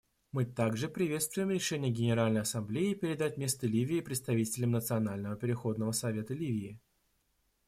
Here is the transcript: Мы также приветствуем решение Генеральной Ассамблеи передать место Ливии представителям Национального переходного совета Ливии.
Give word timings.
Мы 0.31 0.45
также 0.45 0.89
приветствуем 0.89 1.51
решение 1.51 1.91
Генеральной 1.91 2.41
Ассамблеи 2.41 2.95
передать 2.95 3.37
место 3.37 3.67
Ливии 3.67 4.01
представителям 4.01 4.71
Национального 4.71 5.35
переходного 5.35 5.91
совета 5.91 6.33
Ливии. 6.33 6.79